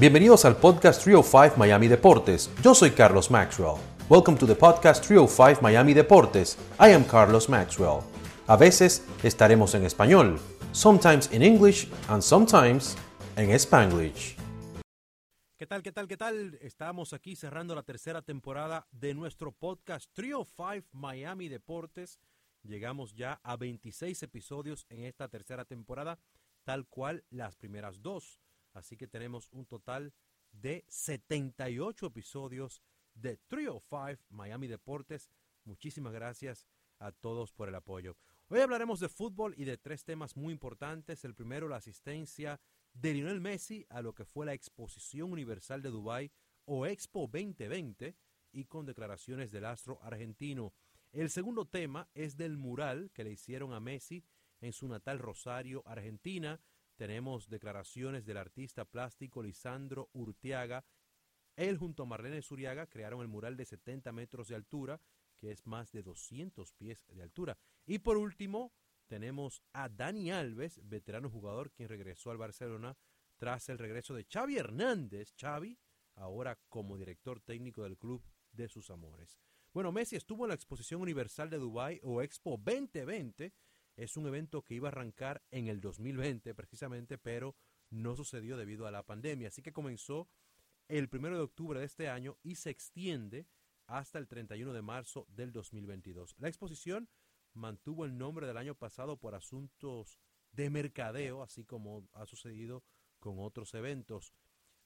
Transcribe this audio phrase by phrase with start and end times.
[0.00, 2.48] Bienvenidos al podcast 305 Miami Deportes.
[2.62, 3.80] Yo soy Carlos Maxwell.
[4.08, 6.56] Welcome to the podcast 305 Miami Deportes.
[6.78, 8.04] I am Carlos Maxwell.
[8.46, 10.38] A veces estaremos en español,
[10.70, 12.96] sometimes in English and sometimes
[13.34, 14.36] en Spanglish.
[15.56, 16.56] ¿Qué tal, qué tal, qué tal?
[16.60, 22.20] Estamos aquí cerrando la tercera temporada de nuestro podcast 305 Miami Deportes.
[22.62, 26.20] Llegamos ya a 26 episodios en esta tercera temporada,
[26.62, 28.38] tal cual las primeras dos.
[28.78, 30.14] Así que tenemos un total
[30.52, 32.82] de 78 episodios
[33.14, 35.30] de 305 Miami Deportes.
[35.64, 36.66] Muchísimas gracias
[36.98, 38.16] a todos por el apoyo.
[38.48, 41.24] Hoy hablaremos de fútbol y de tres temas muy importantes.
[41.24, 42.60] El primero, la asistencia
[42.94, 46.30] de Lionel Messi a lo que fue la Exposición Universal de Dubái
[46.64, 48.16] o Expo 2020
[48.52, 50.72] y con declaraciones del astro argentino.
[51.12, 54.24] El segundo tema es del mural que le hicieron a Messi
[54.60, 56.60] en su natal Rosario, Argentina.
[56.98, 60.84] Tenemos declaraciones del artista plástico Lisandro Urtiaga.
[61.54, 65.00] Él junto a Marlene Suriaga crearon el mural de 70 metros de altura,
[65.36, 67.56] que es más de 200 pies de altura.
[67.86, 68.72] Y por último,
[69.06, 72.96] tenemos a Dani Alves, veterano jugador, quien regresó al Barcelona
[73.36, 75.32] tras el regreso de Xavi Hernández.
[75.40, 75.78] Xavi,
[76.16, 79.38] ahora como director técnico del club de sus amores.
[79.72, 83.52] Bueno, Messi estuvo en la Exposición Universal de Dubái o Expo 2020
[83.98, 87.56] es un evento que iba a arrancar en el 2020 precisamente, pero
[87.90, 89.48] no sucedió debido a la pandemia.
[89.48, 90.28] Así que comenzó
[90.86, 93.48] el 1 de octubre de este año y se extiende
[93.88, 96.36] hasta el 31 de marzo del 2022.
[96.38, 97.08] La exposición
[97.54, 100.20] mantuvo el nombre del año pasado por asuntos
[100.52, 102.84] de mercadeo, así como ha sucedido
[103.18, 104.32] con otros eventos.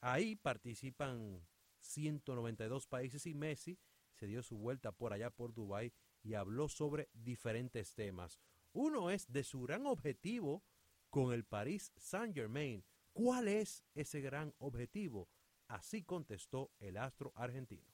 [0.01, 1.47] Ahí participan
[1.81, 3.79] 192 países y Messi
[4.15, 8.41] se dio su vuelta por allá por Dubái y habló sobre diferentes temas.
[8.75, 10.63] Uno es de su gran objetivo
[11.11, 12.83] con el Paris Saint-Germain.
[13.13, 15.29] ¿Cuál es ese gran objetivo?
[15.69, 17.87] Así contestó el astro argentino.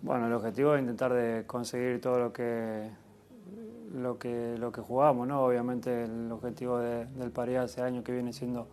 [0.00, 2.90] Bueno, el objetivo es intentar de conseguir todo lo que
[3.92, 5.44] lo que lo que jugamos, ¿no?
[5.44, 8.68] Obviamente el objetivo del París hace años que viene siendo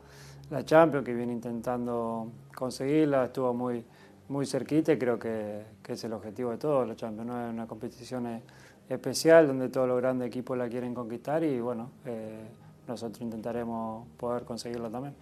[0.50, 3.86] la Champions, que viene intentando conseguirla, estuvo muy
[4.30, 7.46] muy cerquita y creo que, que es el objetivo de todos los Champions, ¿no?
[7.46, 8.42] Es una competición
[8.90, 12.48] especial donde todos los grandes equipos la quieren conquistar y bueno, eh,
[12.88, 15.16] nosotros intentaremos poder conseguirlo también.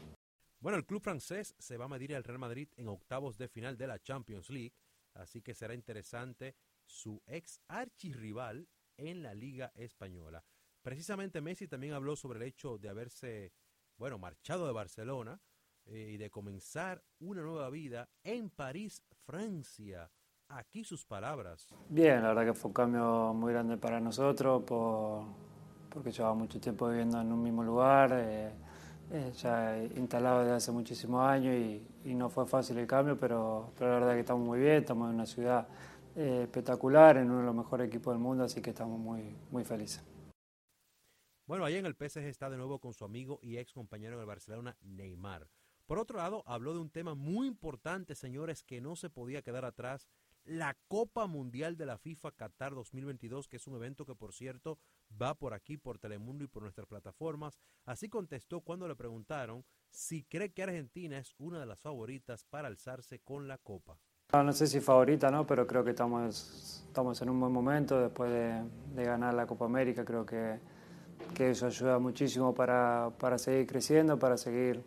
[0.59, 3.77] Bueno, el club francés se va a medir al Real Madrid en octavos de final
[3.77, 4.73] de la Champions League,
[5.15, 6.55] así que será interesante
[6.85, 8.67] su ex archirrival
[8.97, 10.43] en la Liga Española.
[10.81, 13.53] Precisamente Messi también habló sobre el hecho de haberse,
[13.97, 15.39] bueno, marchado de Barcelona
[15.85, 20.11] eh, y de comenzar una nueva vida en París, Francia.
[20.53, 21.67] Aquí sus palabras.
[21.87, 25.23] Bien, la verdad que fue un cambio muy grande para nosotros por,
[25.89, 28.51] porque llevaba mucho tiempo viviendo en un mismo lugar, eh,
[29.11, 33.91] eh, ya instalado desde hace muchísimos años y, no fue fácil el cambio, pero, pero,
[33.91, 35.67] la verdad que estamos muy bien, estamos en una ciudad
[36.15, 39.63] eh, espectacular, en uno de los mejores equipos del mundo, así que estamos muy, muy
[39.63, 40.03] felices.
[41.45, 44.21] Bueno, ahí en el PSG está de nuevo con su amigo y ex compañero en
[44.21, 45.47] el Barcelona, Neymar.
[45.85, 49.65] Por otro lado, habló de un tema muy importante, señores, que no se podía quedar
[49.65, 50.07] atrás
[50.45, 54.79] la Copa Mundial de la FIFA Qatar 2022, que es un evento que, por cierto,
[55.21, 57.59] va por aquí, por Telemundo y por nuestras plataformas.
[57.85, 62.67] Así contestó cuando le preguntaron si cree que Argentina es una de las favoritas para
[62.67, 63.99] alzarse con la Copa.
[64.33, 65.45] No, sé si favorita, ¿no?
[65.45, 70.05] pero creo que estamos, estamos en un buen momento después de, ganar la Copa América.
[70.05, 70.57] Creo que,
[71.35, 74.83] que eso ayuda muchísimo para, para seguir creciendo, para seguir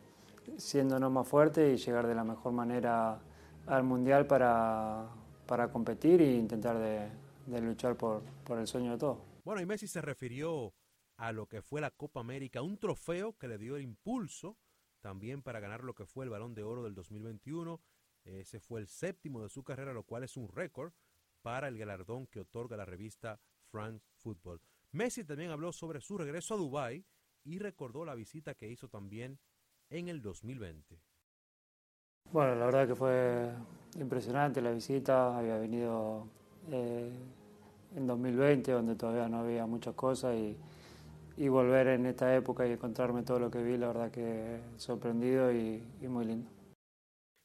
[0.57, 3.19] siéndonos más fuertes y llegar de la mejor manera
[3.67, 5.09] al Mundial para
[5.47, 9.19] para competir e intentar de, luchar por, el sueño de todos.
[9.45, 10.75] Bueno, y Messi se refirió
[11.17, 14.57] a lo que fue la Copa América, un trofeo que le dio el impulso
[15.01, 17.81] también para ganar lo que fue el Balón de Oro del 2021.
[18.25, 20.93] Ese fue el séptimo de su carrera, lo cual es un récord
[21.43, 24.63] para el galardón que otorga la revista France Football.
[24.93, 27.05] Messi también habló sobre su regreso a Dubái
[27.45, 29.39] y recordó la visita que hizo también
[29.91, 30.99] en el 2020.
[32.35, 33.49] Bueno, la verdad que fue
[33.95, 36.27] impresionante la visita, había venido
[36.69, 37.09] eh,
[37.95, 40.57] en 2020 donde todavía no había muchas cosas y,
[41.49, 45.81] volver en esta época y encontrarme todo lo que vi, la verdad que sorprendido y,
[46.01, 46.51] y muy lindo.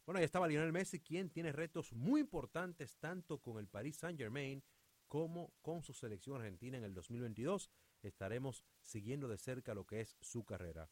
[0.07, 4.17] Bueno, ahí estaba Lionel Messi, quien tiene retos muy importantes tanto con el Paris Saint
[4.17, 4.63] Germain
[5.07, 7.69] como con su selección argentina en el 2022.
[8.01, 10.89] Estaremos siguiendo de cerca lo que es su carrera.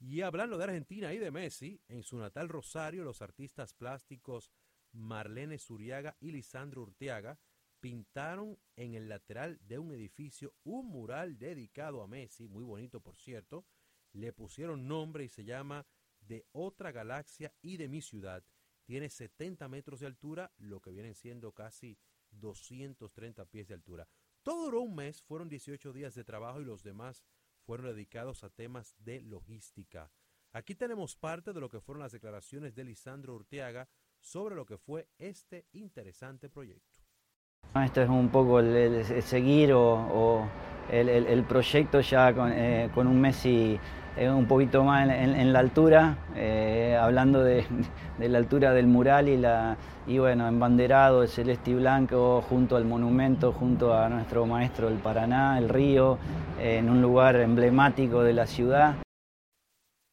[0.00, 4.52] Y hablando de Argentina y de Messi, en su natal Rosario, los artistas plásticos
[4.92, 7.38] Marlene Suriaga y Lisandro Urteaga
[7.80, 13.16] pintaron en el lateral de un edificio un mural dedicado a Messi, muy bonito por
[13.16, 13.66] cierto.
[14.12, 15.86] Le pusieron nombre y se llama
[16.20, 18.44] de otra galaxia y de mi ciudad.
[18.84, 21.98] Tiene 70 metros de altura, lo que vienen siendo casi
[22.30, 24.08] 230 pies de altura.
[24.42, 27.22] Todo duró un mes, fueron 18 días de trabajo y los demás
[27.68, 30.10] fueron dedicados a temas de logística.
[30.54, 33.86] Aquí tenemos parte de lo que fueron las declaraciones de Lisandro Urteaga
[34.22, 36.96] sobre lo que fue este interesante proyecto.
[37.74, 40.48] Esto es un poco el, seguir o,
[40.90, 43.78] el, proyecto ya con, eh, un Messi
[44.16, 47.64] eh, un poquito más en, la altura, eh, hablando de,
[48.18, 49.76] la altura del mural y, la,
[50.06, 54.98] y bueno, embanderado de celeste y blanco junto al monumento, junto a nuestro maestro el
[54.98, 56.18] Paraná, el río,
[56.58, 58.96] en un lugar emblemático de la ciudad.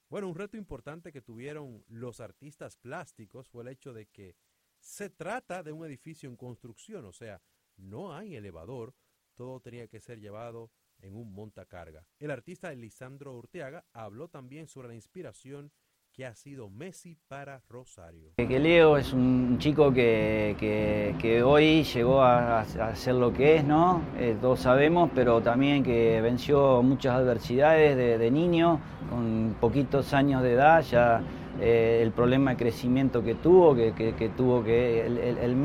[0.09, 4.35] Bueno, un reto importante que tuvieron los artistas plásticos fue el hecho de que
[4.79, 7.41] se trata de un edificio en construcción, o sea,
[7.77, 8.93] no hay elevador,
[9.35, 10.71] todo tenía que ser llevado
[11.01, 12.05] en un montacarga.
[12.19, 15.71] El artista Elisandro Urteaga habló también sobre la inspiración
[16.15, 18.31] que ha sido Messi para Rosario.
[18.37, 23.65] Que Leo es un chico que, que, hoy llegó a, a, ser lo que es,
[23.65, 24.01] ¿no?
[24.17, 28.79] Eh, todos sabemos, pero también que venció muchas adversidades de, niño,
[29.09, 31.21] con poquitos años de edad, ya
[31.59, 35.55] eh, el problema de crecimiento que tuvo, que, tuvo que el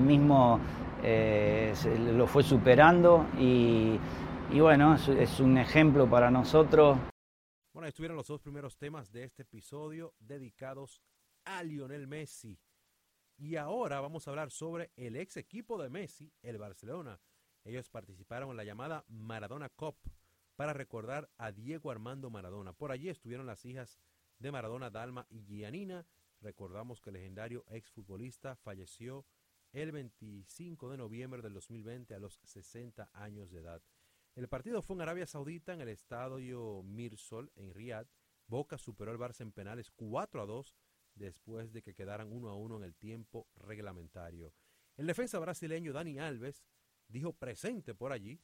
[0.00, 0.58] mismo
[1.02, 1.74] eh,
[2.14, 3.98] lo fue superando y,
[4.58, 6.98] bueno, es un ejemplo para nosotros.
[7.72, 11.00] Bueno, estuvieron los dos primeros temas de este episodio dedicados
[11.44, 12.58] a Lionel Messi.
[13.38, 17.20] Y ahora vamos a hablar sobre el ex equipo de Messi, el Barcelona.
[17.64, 19.96] Ellos participaron en la llamada Maradona Cup
[20.56, 22.72] para recordar a Diego Armando Maradona.
[22.72, 23.98] Por allí estuvieron las hijas
[24.38, 26.04] de Maradona, Dalma y Gianina.
[26.40, 29.24] Recordamos que el legendario exfutbolista falleció
[29.72, 33.82] el 25 de noviembre del 2020 a los 60 años de edad.
[34.34, 38.08] El partido fue en Arabia Saudita, en el estadio Mirsol, en Riyadh.
[38.46, 40.76] Boca superó al Barça en penales 4 a 2
[41.14, 44.54] después de que quedaran 1 a 1 en el tiempo reglamentario.
[44.96, 46.64] El defensa brasileño Dani Alves
[47.08, 48.40] dijo presente por allí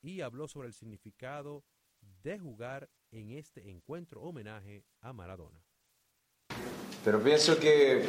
[0.00, 1.64] y habló sobre el significado
[2.00, 5.64] de jugar en este encuentro homenaje a Maradona.
[7.04, 8.04] Pero pienso que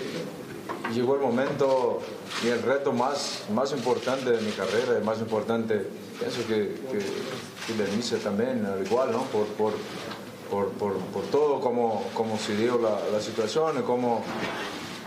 [0.93, 1.99] llegó el momento
[2.43, 5.87] y el reto más, más importante de mi carrera, el más importante,
[6.19, 9.23] pienso que, que, de Nice también, al igual, ¿no?
[9.25, 9.73] Por, por,
[10.49, 14.23] por, por, todo como, como se dio la, la situación y cómo,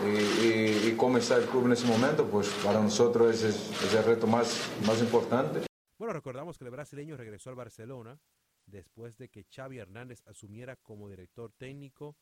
[0.05, 4.03] y, y, cómo está el club en ese momento, pues para nosotros ese es, el
[4.03, 5.61] reto más, más importante.
[5.97, 8.19] Bueno, recordamos que el brasileño regresó al Barcelona
[8.65, 12.17] después de que Xavi Hernández asumiera como director técnico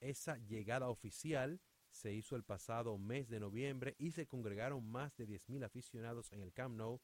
[0.00, 1.60] esa llegada oficial
[1.90, 6.40] se hizo el pasado mes de noviembre y se congregaron más de 10.000 aficionados en
[6.40, 7.00] el Camp Nou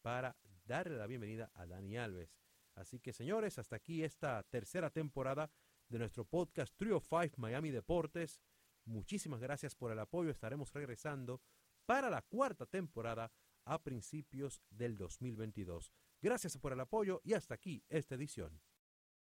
[0.00, 2.38] para darle la bienvenida a Dani Alves.
[2.74, 5.50] Así que señores, hasta aquí esta tercera temporada
[5.88, 8.40] de nuestro podcast Trio 5 Miami Deportes.
[8.84, 10.30] Muchísimas gracias por el apoyo.
[10.30, 11.42] Estaremos regresando
[11.86, 13.32] para la cuarta temporada
[13.64, 15.92] a principios del 2022.
[16.22, 18.60] Gracias por el apoyo y hasta aquí esta edición.